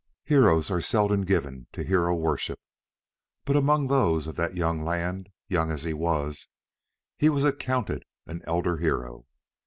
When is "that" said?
4.35-4.55